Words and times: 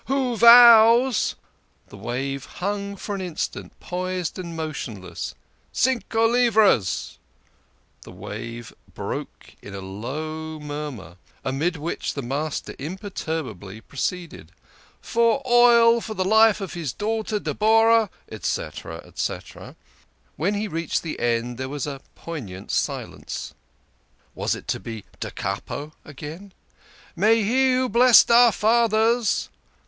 "Who 0.07 0.35
vows" 0.35 1.35
The 1.89 1.97
wave 1.97 2.45
hung 2.45 2.97
an 3.07 3.21
instant, 3.21 3.79
poised 3.79 4.39
and 4.39 4.57
motionless." 4.57 5.35
Cincv 5.75 6.05
livras 6.09 7.19
/" 7.59 8.01
The 8.01 8.11
wave 8.11 8.73
broke 8.95 9.53
in 9.61 9.75
a 9.75 9.79
low 9.79 10.59
murmur, 10.59 11.17
amid 11.45 11.77
which 11.77 12.15
the 12.15 12.23
Master 12.23 12.71
"'i 12.71 12.75
DIDN'T 12.77 12.79
CATCH.'" 12.79 12.91
imperturbably 12.91 13.81
proceeded," 13.81 14.51
For 15.11 15.43
oil 15.45 16.01
for 16.01 16.15
the 16.15 16.25
life 16.25 16.61
of 16.61 16.73
his 16.73 16.93
daughter 16.93 17.37
Deborah, 17.37 18.09
&c." 18.41 18.67
When 20.35 20.53
he 20.55 20.67
reached 20.67 21.03
the 21.03 21.19
end 21.19 21.59
there 21.59 21.69
was 21.69 21.85
a 21.85 22.01
poignant 22.15 22.71
silence. 22.71 23.53
Was 24.33 24.55
it 24.55 24.67
to 24.69 24.79
be 24.79 25.05
da 25.19 25.29
capo 25.29 25.93
again?" 26.03 26.53
May 27.15 27.43
He 27.43 27.73
who 27.73 27.87
blessed 27.87 28.31
our 28.31 28.51
fathers 28.51 29.49